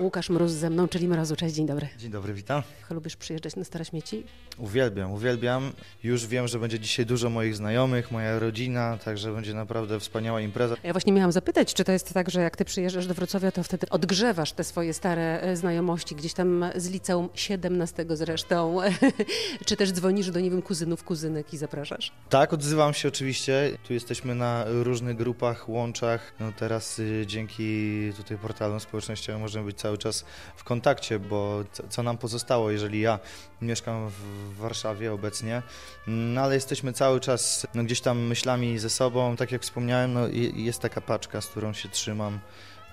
[0.00, 1.36] Łukasz Mróz ze mną, czyli Mrozu.
[1.36, 1.88] Cześć, dzień dobry.
[1.98, 2.62] Dzień dobry, witam.
[2.90, 4.22] Lubisz przyjeżdżać na Stare Śmieci?
[4.58, 5.72] Uwielbiam, uwielbiam.
[6.02, 10.76] Już wiem, że będzie dzisiaj dużo moich znajomych, moja rodzina, także będzie naprawdę wspaniała impreza.
[10.82, 13.62] Ja właśnie miałam zapytać, czy to jest tak, że jak ty przyjeżdżasz do Wrocławia, to
[13.62, 18.78] wtedy odgrzewasz te swoje stare e, znajomości, gdzieś tam z liceum 17 zresztą,
[19.66, 22.12] czy też dzwonisz do, nie wiem, kuzynów, kuzynek i zapraszasz?
[22.28, 23.78] Tak, odzywam się oczywiście.
[23.86, 26.32] Tu jesteśmy na różnych grupach, łączach.
[26.40, 30.24] No teraz y, dzięki tutaj portalom społecznościowym możemy być cały czas
[30.56, 33.18] w kontakcie, bo co, nam pozostało, jeżeli ja
[33.62, 35.62] mieszkam w Warszawie obecnie,
[36.06, 39.36] no ale jesteśmy cały czas no, gdzieś tam myślami ze sobą.
[39.36, 40.20] Tak jak wspomniałem, no,
[40.54, 42.40] jest taka paczka, z którą się trzymam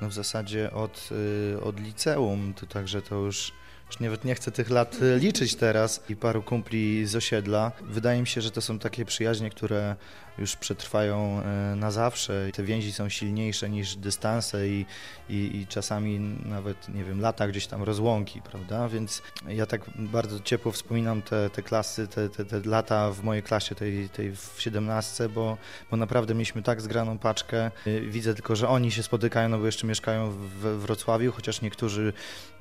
[0.02, 1.10] no, w zasadzie od,
[1.56, 3.52] y, od liceum, to także to już
[3.94, 7.72] już nawet nie chcę tych lat y, liczyć teraz i paru kumpli z osiedla.
[7.82, 9.96] Wydaje mi się, że to są takie przyjaźnie, które
[10.38, 11.42] już przetrwają
[11.74, 12.50] y, na zawsze.
[12.54, 14.86] Te więzi są silniejsze niż dystanse i,
[15.30, 18.90] i, i czasami nawet, nie wiem, lata gdzieś tam rozłąki, prawda?
[18.90, 23.44] Więc ja tak bardzo ciepło wspominam te, te klasy, te, te, te lata w mojej
[23.44, 25.58] klasie, tej, tej w 17, bo,
[25.92, 27.72] bo naprawdę mieliśmy tak zgraną paczkę.
[27.88, 32.14] Y, Widzę tylko, że oni się spotykają, no bo jeszcze mieszkają w Wrocławiu, chociaż niektórzy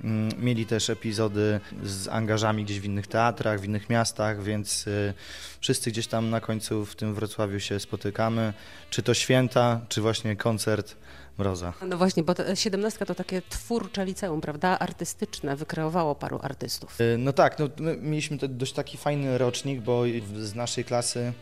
[0.05, 0.89] mm, mieli też
[1.27, 5.15] epizody z angażami gdzieś w innych teatrach, w innych miastach, więc y,
[5.61, 8.53] wszyscy gdzieś tam na końcu w tym Wrocławiu się spotykamy.
[8.91, 10.97] Czy to święta, czy właśnie koncert
[11.39, 11.73] Mroza.
[11.87, 14.79] No właśnie, bo 17 to takie twórcze liceum, prawda?
[14.79, 17.01] Artystyczne, wykreowało paru artystów.
[17.01, 20.03] Y, No tak, no, my mieliśmy dość taki fajny rocznik, bo
[20.37, 21.33] z naszej klasy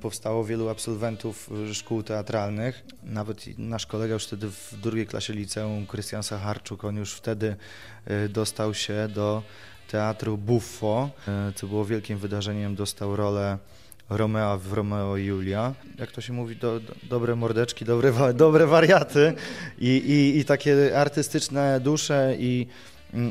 [0.00, 2.84] powstało wielu absolwentów y, szkół teatralnych.
[3.02, 7.56] Nawet nasz kolega już wtedy w drugiej klasie liceum, Krystian Sacharczuk, on już wtedy
[8.10, 9.42] y, dostał się do
[9.90, 11.10] teatru Buffo,
[11.54, 13.58] co było wielkim wydarzeniem, dostał rolę
[14.10, 15.74] Romea w Romeo i Julia.
[15.98, 19.34] Jak to się mówi, do, do, dobre mordeczki, dobre, dobre wariaty
[19.78, 22.66] i, i, i takie artystyczne dusze i,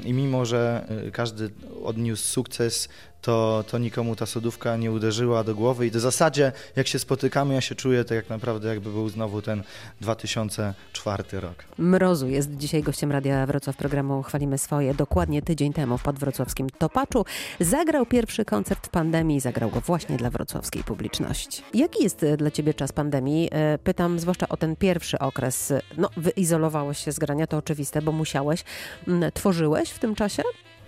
[0.04, 1.50] i mimo, że każdy
[1.84, 2.90] odniósł sukces,
[3.28, 7.53] to, to nikomu ta sodówka nie uderzyła do głowy i w zasadzie jak się spotykamy,
[7.53, 9.63] ja się czuję tak jak naprawdę jakby był znowu ten
[10.02, 11.63] 2004 rok.
[11.78, 14.94] Mrozu jest dzisiaj gościem Radia Wrocław programu Chwalimy Swoje.
[14.94, 17.25] Dokładnie tydzień temu w podwrocławskim Topaczu
[17.59, 19.40] zagrał pierwszy koncert w pandemii.
[19.40, 21.63] Zagrał go właśnie dla wrocławskiej publiczności.
[21.73, 23.50] Jaki jest e, dla ciebie czas pandemii?
[23.52, 25.73] E, Pytam zwłaszcza o ten pierwszy okres.
[25.97, 28.63] No, wyizolowałeś się z grania, to oczywiste, bo musiałeś.
[29.07, 30.44] Mm, Tworzyłeś w tym czasie?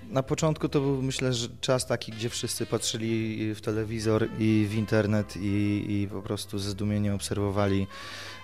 [0.10, 4.74] Na początku to był myślę, że czas taki, gdzie wszyscy patrzyli w telewizor i w
[4.74, 7.88] internet i, i po prostu ze zdumieniem obserwowali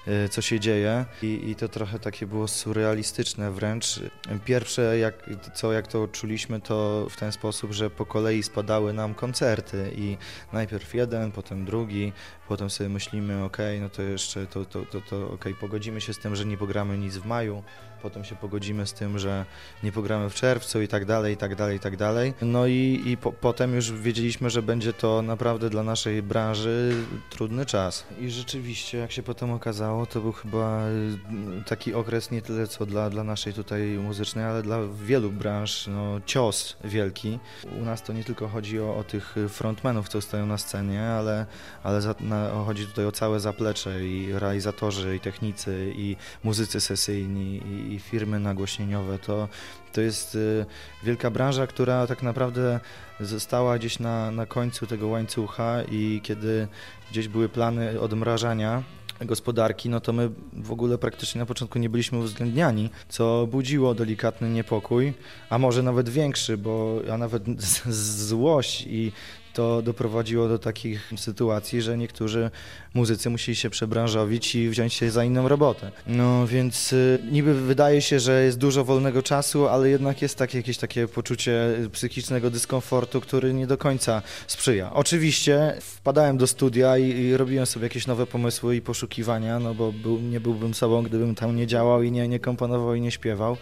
[0.08, 1.06] y, co się dzieje.
[1.22, 4.00] I, i to trochę takie było surrealistyczne wręcz.
[4.46, 9.14] Pierwsze jak, co jak to czuliśmy to w ten sposób, że po kolei spadały nam
[9.14, 10.18] koncerty i
[10.54, 12.14] najpierw jeden, potem drugi,
[12.48, 16.36] potem sobie myślimy ok, no to jeszcze to, to, to, to pogodzimy się z tym,
[16.36, 17.64] że nie pogramy nic w maju,
[18.02, 19.46] potem się pogodzimy z tym, że
[19.84, 22.34] nie pogramy w czerwcu i tak dalej, i tak dalej, i tak dalej.
[22.42, 26.94] No i, i po, potem już wiedzieliśmy, że będzie to naprawdę dla naszej branży
[27.30, 28.06] trudny czas.
[28.20, 32.86] I rzeczywiście, jak się potem okazało, to był chyba y, taki okres nie tyle co
[32.86, 37.40] dla, dla naszej tutaj muzycznej, ale dla wielu branż, no cios wielki.
[37.82, 41.46] U nas to nie tylko chodzi o, o tych frontmenów, co stoją na scenie, ale,
[41.84, 47.58] ale za, na, chodzi tutaj o całe zaplecze i realizatorzy, i technicy, i muzycy sesyjni,
[47.58, 49.20] i, i firmy nagłośnieniowe.
[49.20, 49.48] To,
[49.96, 50.66] to jest y,
[51.04, 52.80] wielka branża, która tak naprawdę
[53.20, 56.68] została gdzieś na, na końcu tego łańcucha i kiedy
[57.12, 58.84] gdzieś były plany odmrażania
[59.22, 64.50] gospodarki, no to my w ogóle praktycznie na początku nie byliśmy uwzględniani, co budziło delikatny
[64.50, 65.14] niepokój,
[65.50, 67.44] a może nawet większy, bo a nawet
[68.30, 69.12] złość i
[69.56, 72.52] to doprowadziło do takich sytuacji, że niektórzy
[72.94, 75.92] muzycy musieli się przebranżowić i wziąć się za inną robotę.
[76.08, 80.58] No więc y, niby wydaje się, że jest dużo wolnego czasu, ale jednak jest takie,
[80.58, 81.54] jakieś takie poczucie
[81.92, 84.94] psychicznego dyskomfortu, który nie do końca sprzyja.
[84.94, 89.92] Oczywiście wpadałem do studia i, i robiłem sobie jakieś nowe pomysły i poszukiwania, no bo
[89.92, 93.58] był, nie byłbym sobą, gdybym tam nie działał i nie, nie komponował i nie śpiewał.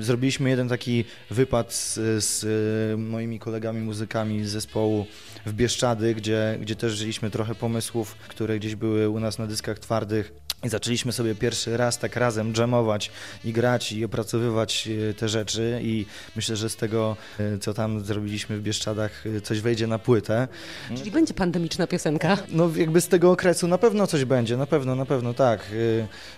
[0.00, 1.94] Zrobiliśmy jeden taki wypad z,
[2.24, 5.06] z y, moimi kolegami muzykami z zespołu
[5.46, 9.78] w Bieszczady, gdzie, gdzie też żyliśmy trochę pomysłów, które gdzieś były u nas na dyskach
[9.78, 10.45] twardych.
[10.66, 13.10] I zaczęliśmy sobie pierwszy raz tak razem dżemować
[13.44, 18.04] i grać i opracowywać e, te rzeczy i myślę, że z tego, e, co tam
[18.04, 20.48] zrobiliśmy w Bieszczadach, e, coś wejdzie na płytę.
[20.96, 22.38] Czyli będzie pandemiczna piosenka.
[22.48, 25.72] No jakby z tego okresu na pewno coś będzie, na pewno, na pewno tak.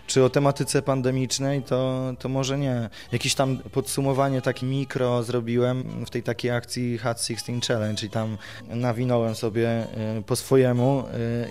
[0.06, 2.90] Czy o tematyce pandemicznej, to, to może nie.
[3.12, 8.38] Jakieś tam podsumowanie takie mikro zrobiłem w tej takiej akcji Hot 16 Challenge i tam
[8.68, 9.86] nawinąłem sobie
[10.26, 11.04] po swojemu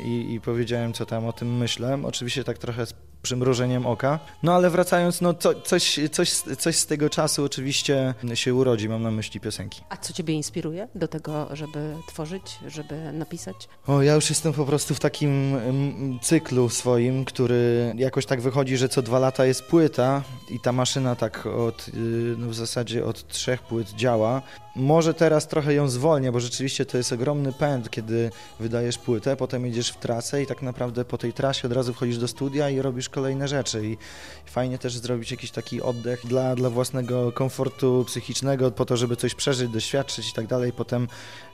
[0.05, 1.99] i, i powiedziałem, co tam o tym myślę.
[2.03, 2.85] Oczywiście tak trochę
[3.27, 4.19] przymrużeniem oka.
[4.43, 9.03] No ale wracając, no co, coś, coś, coś z tego czasu oczywiście się urodzi, mam
[9.03, 9.81] na myśli piosenki.
[9.89, 13.55] A co ciebie inspiruje do tego, żeby tworzyć, żeby napisać?
[13.87, 18.77] O, ja już jestem po prostu w takim mm, cyklu swoim, który jakoś tak wychodzi,
[18.77, 21.91] że co dwa lata jest płyta i ta maszyna tak od, y,
[22.37, 24.41] no w zasadzie od trzech płyt działa.
[24.75, 29.65] Może teraz trochę ją zwolnię, bo rzeczywiście to jest ogromny pęd, kiedy wydajesz płytę, potem
[29.65, 32.81] jedziesz w trasę i tak naprawdę po tej trasie od razu wchodzisz do studia i
[32.81, 33.87] robisz kolejne rzeczy.
[33.87, 33.97] I
[34.45, 39.35] fajnie też zrobić jakiś taki oddech dla, dla własnego komfortu psychicznego, po to, żeby coś
[39.35, 40.73] przeżyć, doświadczyć i tak dalej.
[40.73, 41.07] Potem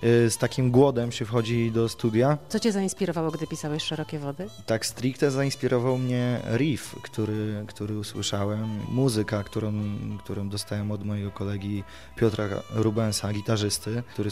[0.03, 2.37] y, z takim głodem się wchodzi do studia.
[2.49, 4.49] Co cię zainspirowało, gdy pisałeś Szerokie Wody?
[4.65, 9.73] Tak stricte zainspirował mnie riff, który, który usłyszałem, muzyka, którą,
[10.19, 11.83] którą dostałem od mojego kolegi
[12.15, 12.45] Piotra
[12.75, 14.29] Rubensa, gitarzysty, który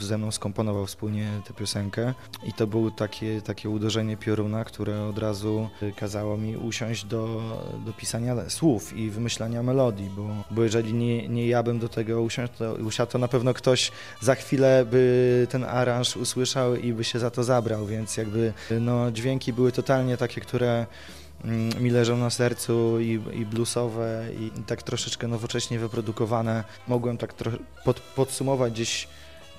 [0.00, 2.14] ze mną skomponował wspólnie tę piosenkę
[2.44, 7.42] i to było takie, takie uderzenie pioruna, które od razu kazało mi usiąść do,
[7.86, 12.22] do pisania słów i wymyślania melodii, bo, bo jeżeli nie, nie ja bym do tego
[12.22, 17.04] usiąść, to, usiadł, to na pewno ktoś za chwilę by ten aranż usłyszał i by
[17.04, 20.86] się za to zabrał, więc jakby no, dźwięki były totalnie takie, które
[21.44, 26.64] mm, mi leżą na sercu i, i bluesowe i tak troszeczkę nowocześnie wyprodukowane.
[26.88, 27.34] Mogłem tak
[27.84, 29.08] pod, podsumować gdzieś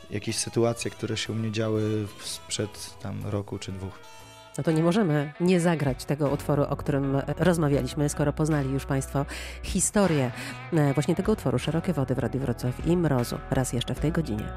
[0.09, 4.16] jakieś sytuacje, które się u mnie działy sprzed tam roku czy dwóch.
[4.57, 9.25] No to nie możemy nie zagrać tego utworu, o którym rozmawialiśmy, skoro poznali już Państwo
[9.63, 10.31] historię
[10.73, 13.37] e, właśnie tego utworu Szerokie Wody w Radiu Wrocław i Mrozu.
[13.51, 14.49] Raz jeszcze w tej godzinie.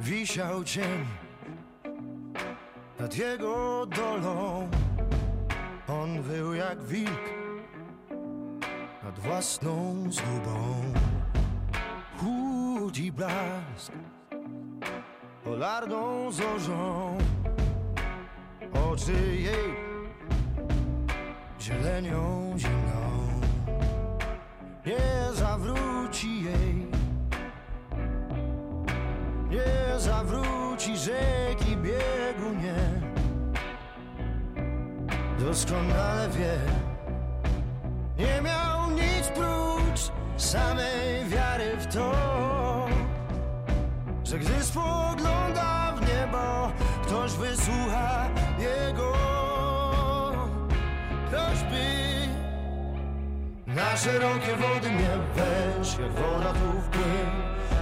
[0.00, 1.06] Wisiał cień
[3.00, 4.68] nad jego dolą.
[5.88, 7.20] On wył jak wilk
[9.02, 10.82] nad własną zgubą.
[12.18, 13.92] Chłód i blask
[15.48, 17.18] polarną zorzą.
[18.92, 19.74] Oczy jej
[21.60, 23.08] zielenią zimną.
[24.86, 26.86] Nie zawróci jej,
[29.50, 33.08] nie zawróci rzeki biegu, nie.
[35.44, 36.58] Doskonale wie,
[38.18, 42.37] nie miał nic prócz samej wiary w to,
[44.28, 46.72] że gdy spogląda w niebo,
[47.02, 48.28] ktoś wysłucha
[48.58, 49.12] jego.
[51.28, 51.88] Ktoś by
[53.66, 57.30] na szerokie wody mnie weź, jak woda tu wpłyń,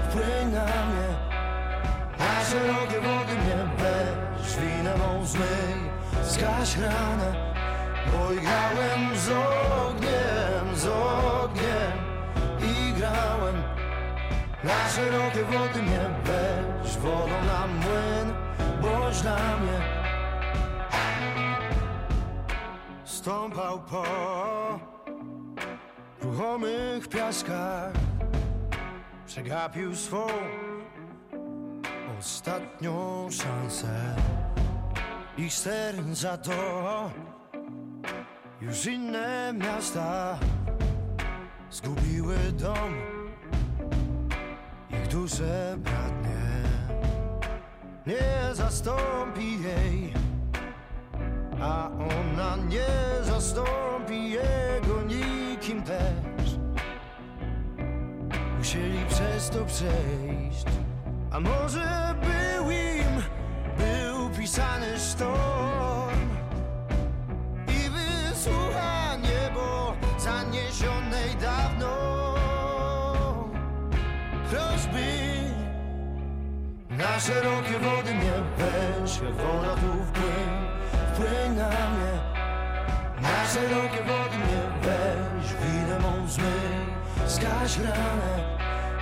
[0.08, 1.08] wpłyń na mnie.
[2.18, 5.90] Na szerokie wody mnie weź, winę mą zmyj,
[6.24, 7.54] zgaś ranę,
[8.12, 11.92] bo grałem z ogniem, z ogniem
[12.60, 13.75] i grałem.
[14.66, 18.34] Na szerokie wody mnie weź, wodą na młyn,
[18.82, 19.80] boś dla mnie.
[23.04, 24.04] Stąpał po
[26.22, 27.92] ruchomych piaskach,
[29.26, 30.26] przegapił swą
[32.18, 34.16] ostatnią szansę.
[35.38, 37.10] Ich serca to
[38.60, 40.38] już inne miasta
[41.70, 43.15] zgubiły dom,
[45.16, 46.36] ich dusze bradnie.
[48.06, 50.12] Nie zastąpi jej,
[51.60, 56.58] a ona nie zastąpi jego nikim też.
[58.58, 60.66] Musieli przez to przejść,
[61.32, 63.22] a może był im,
[63.78, 65.65] był pisany sztorm
[77.16, 80.50] na szerokie wody mnie weź, jak woda tu wpłyń,
[81.12, 82.12] wpłyń na mnie.
[83.22, 86.76] Na szerokie wody mnie weź, winę mą zmyj,
[87.26, 88.58] zgaś ranę,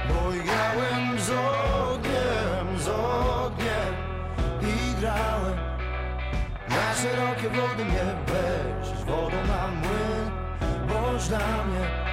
[0.09, 3.95] bo grałem z ogniem, z ogniem
[4.63, 5.59] i grałem.
[6.69, 10.31] Na szerokie wody mnie weź, z wodą na młyn,
[10.89, 12.04] boż dla mnie,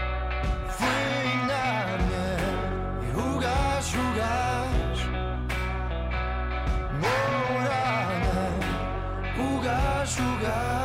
[10.20, 10.81] machucar.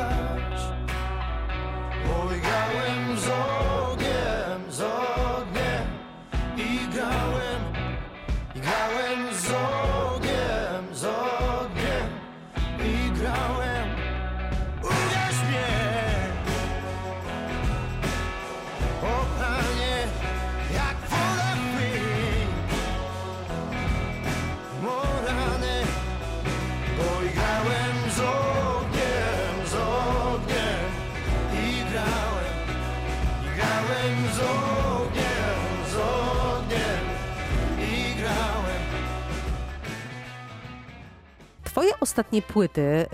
[42.16, 43.06] Ostatnie płyty,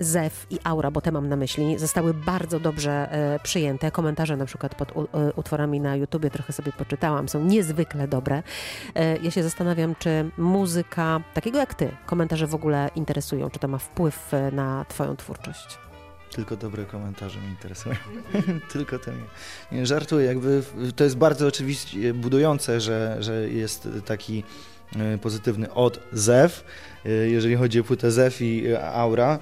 [0.00, 3.90] Zew i Aura, bo te mam na myśli, zostały bardzo dobrze e, przyjęte.
[3.90, 8.42] Komentarze na przykład pod e, utworami na YouTubie trochę sobie poczytałam, są niezwykle dobre.
[8.94, 13.68] E, ja się zastanawiam, czy muzyka takiego jak ty, komentarze w ogóle interesują, czy to
[13.68, 15.78] ma wpływ na twoją twórczość?
[16.30, 17.96] Tylko dobre komentarze mnie interesują.
[18.72, 19.24] Tylko te mnie.
[19.72, 20.62] Nie, żartuję, jakby
[20.96, 24.44] to jest bardzo oczywiście budujące, że, że jest taki
[25.22, 26.64] pozytywny odzew,
[27.04, 29.38] e, jeżeli chodzi o płytę Zew i e, Aura.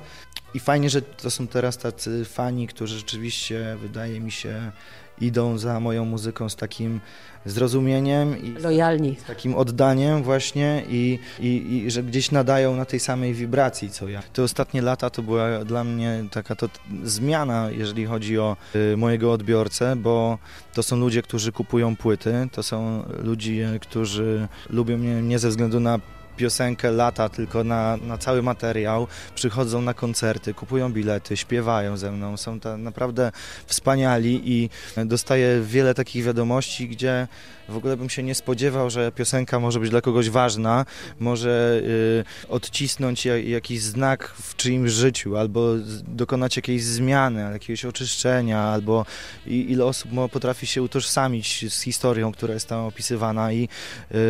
[0.54, 4.72] I fajnie, że to są teraz tacy fani, którzy rzeczywiście, wydaje mi się,
[5.20, 7.00] idą za moją muzyką z takim
[7.46, 9.16] zrozumieniem i Lojalni.
[9.24, 14.08] z takim oddaniem właśnie i, i, i że gdzieś nadają na tej samej wibracji co
[14.08, 14.22] ja.
[14.32, 16.68] Te ostatnie lata to była dla mnie taka to
[17.04, 18.56] zmiana, jeżeli chodzi o
[18.92, 20.38] y, mojego odbiorcę, bo
[20.74, 25.80] to są ludzie, którzy kupują płyty, to są ludzie, którzy lubią mnie nie ze względu
[25.80, 26.00] na
[26.36, 32.36] piosenkę lata, tylko na, na cały materiał, przychodzą na koncerty, kupują bilety, śpiewają ze mną,
[32.36, 33.32] są ta, naprawdę
[33.66, 34.70] wspaniali i
[35.06, 37.28] dostaję wiele takich wiadomości, gdzie
[37.68, 40.84] w ogóle bym się nie spodziewał, że piosenka może być dla kogoś ważna,
[41.20, 45.72] może y, odcisnąć ja- jakiś znak w czyimś życiu, albo
[46.08, 49.06] dokonać jakiejś zmiany, jakiegoś oczyszczenia, albo
[49.46, 53.68] i, ile osób potrafi się utożsamić z historią, która jest tam opisywana i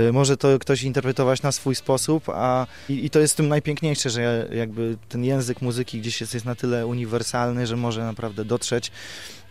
[0.08, 1.95] y, może to ktoś interpretować na swój sposób,
[2.34, 6.34] a i, i to jest w tym najpiękniejsze, że jakby ten język muzyki gdzieś jest,
[6.34, 8.92] jest na tyle uniwersalny, że może naprawdę dotrzeć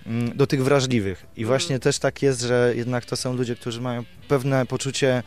[0.05, 1.25] mm, do tych wrażliwych.
[1.37, 5.23] I właśnie też tak jest, że jednak to są ludzie, którzy mają pewne poczucie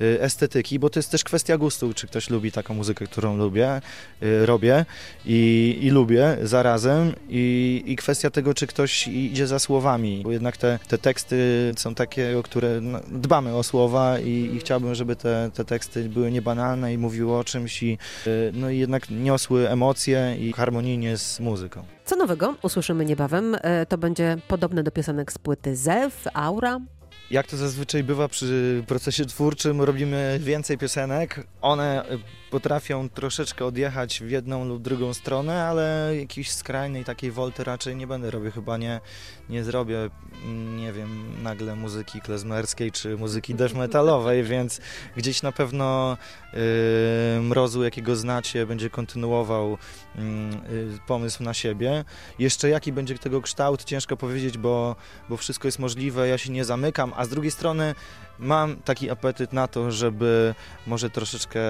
[0.00, 3.80] estetyki, bo to jest też kwestia gustu, czy ktoś lubi taką muzykę, którą lubię,
[4.22, 4.84] y, robię
[5.24, 10.56] i, i lubię zarazem i, i kwestia tego, czy ktoś idzie za słowami, bo jednak
[10.56, 15.16] te, te teksty są takie, o które no, dbamy o słowa i, i chciałbym, żeby
[15.16, 19.68] te, te teksty były niebanalne i mówiły o czymś i, y, no i jednak niosły
[19.68, 21.84] emocje i harmonijnie z muzyką.
[22.04, 23.56] Co nowego usłyszymy niebawem.
[23.88, 26.80] To będzie podobne do piosenek z płyty Zew, Aura.
[27.30, 31.46] Jak to zazwyczaj bywa przy procesie twórczym, robimy więcej piosenek.
[31.60, 32.18] One y,
[32.50, 38.06] potrafią troszeczkę odjechać w jedną lub drugą stronę, ale jakiejś skrajnej takiej wolty raczej nie
[38.06, 38.50] będę robił.
[38.50, 39.00] Chyba nie,
[39.48, 40.10] nie zrobię,
[40.44, 44.80] mm, nie wiem, nagle muzyki klezmerskiej czy muzyki death metalowej, więc
[45.16, 46.16] gdzieś na pewno
[46.54, 49.78] y, Mrozu, jakiego znacie, będzie kontynuował
[50.16, 52.04] mm, y, pomysł na siebie.
[52.38, 54.96] Jeszcze jaki będzie tego kształt, ciężko powiedzieć, bo,
[55.28, 57.94] bo wszystko jest możliwe, ja się nie zamykam, a z drugiej strony
[58.38, 60.54] mam taki apetyt na to, żeby
[60.86, 61.60] może troszeczkę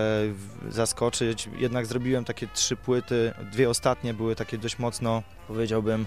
[0.68, 1.48] zaskoczyć.
[1.58, 6.06] Jednak zrobiłem takie trzy płyty, dwie ostatnie były takie dość mocno, powiedziałbym,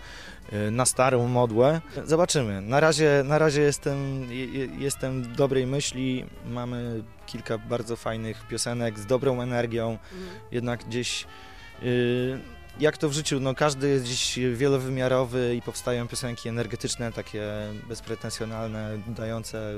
[0.54, 1.82] y, na starą modłę.
[2.06, 2.62] Zobaczymy.
[2.62, 9.00] Na razie, na razie jestem, je- je- jestem dobrej myśli, mamy kilka bardzo fajnych piosenek
[9.00, 9.98] z dobrą energią,
[10.52, 11.26] jednak gdzieś
[11.84, 12.40] y,
[12.80, 17.44] jak to w życiu, no każdy jest gdzieś wielowymiarowy i powstają piosenki energetyczne, takie
[17.90, 19.74] bezpretensjonalne, dające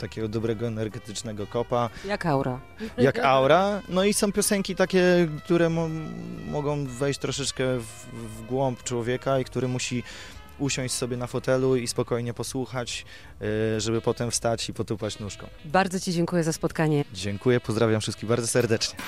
[0.00, 2.60] takiego dobrego energetycznego kopa, Jak Aura.
[2.98, 3.82] jak aura.
[3.88, 5.88] No i są piosenki takie, które mo
[6.50, 10.02] mogą wejść troszeczkę w, w głąb człowieka i który musi
[10.58, 13.04] usiąść sobie na fotelu i spokojnie posłuchać,
[13.76, 15.46] y, żeby potem wstać i potupać nóżką.
[15.64, 17.04] Bardzo Ci dziękuję za spotkanie.
[17.14, 18.98] Dziękuję, pozdrawiam wszystkich bardzo serdecznie.